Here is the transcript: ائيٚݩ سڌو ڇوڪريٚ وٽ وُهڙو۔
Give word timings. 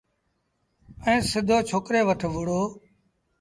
ائيٚݩ 1.05 1.27
سڌو 1.31 1.57
ڇوڪريٚ 1.69 2.07
وٽ 2.07 2.21
وُهڙو۔ 2.33 2.61